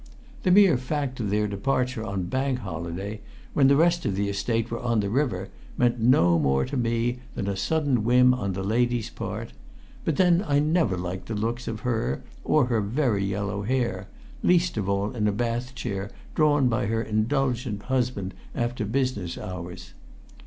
The 0.41 0.49
mere 0.49 0.77
fact 0.79 1.19
of 1.19 1.29
their 1.29 1.47
departure 1.47 2.03
on 2.03 2.23
Bank 2.23 2.57
Holiday, 2.61 3.21
when 3.53 3.67
the 3.67 3.75
rest 3.75 4.03
of 4.03 4.15
the 4.15 4.29
Estate 4.29 4.71
were 4.71 4.79
on 4.79 4.99
the 4.99 5.11
river, 5.11 5.49
meant 5.77 5.99
no 5.99 6.39
more 6.39 6.65
to 6.65 6.75
me 6.75 7.19
than 7.35 7.47
a 7.47 7.55
sudden 7.55 8.03
whim 8.03 8.33
on 8.33 8.53
the 8.53 8.63
lady's 8.63 9.11
part; 9.11 9.53
but 10.03 10.15
then 10.15 10.43
I 10.47 10.57
never 10.57 10.97
liked 10.97 11.27
the 11.27 11.35
looks 11.35 11.67
of 11.67 11.81
her 11.81 12.23
or 12.43 12.65
her 12.65 12.81
very 12.81 13.23
yellow 13.23 13.61
hair, 13.61 14.07
least 14.41 14.75
of 14.75 14.89
all 14.89 15.11
in 15.15 15.27
a 15.27 15.31
bath 15.31 15.75
chair 15.75 16.09
drawn 16.33 16.67
by 16.67 16.87
her 16.87 17.03
indulgent 17.03 17.83
husband 17.83 18.33
after 18.55 18.85
business 18.85 19.37
hours. 19.37 19.93